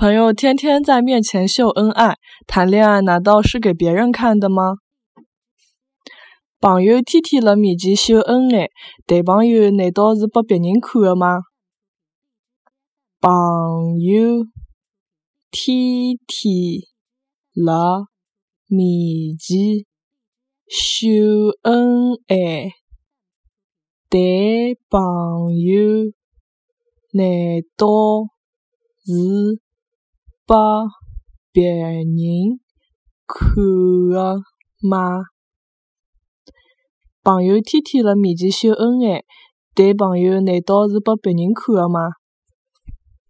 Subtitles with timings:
[0.00, 4.76] 朋友天天在面前秀恩爱，谈恋爱难道是给别人看的吗？
[6.58, 8.70] 朋友天天辣面前秀恩爱，
[9.06, 11.40] 谈朋友难道是拨别人看的吗？
[13.20, 14.46] 朋友
[15.50, 16.80] 天天
[17.52, 18.06] 辣
[18.66, 19.84] 面前
[20.66, 21.10] 秀
[21.60, 22.70] 恩爱，
[24.08, 24.18] 谈
[24.88, 26.06] 朋友
[27.12, 27.86] 难道
[29.04, 29.60] 是？
[30.50, 30.88] 拨
[31.52, 32.06] 别人
[33.24, 33.54] 看
[34.12, 34.40] 的
[34.82, 35.20] 吗？
[37.22, 39.22] 朋友天天辣面前秀恩爱，
[39.76, 42.00] 谈朋友难道是拨别人看的吗？